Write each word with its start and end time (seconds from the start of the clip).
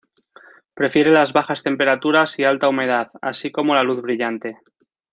Prefiere 0.73 1.11
las 1.11 1.31
bajas 1.31 1.61
temperaturas 1.61 2.39
y 2.39 2.43
alta 2.43 2.67
humedad, 2.67 3.11
así 3.21 3.51
como 3.51 3.75
la 3.75 3.83
luz 3.83 4.01
brillante. 4.01 4.57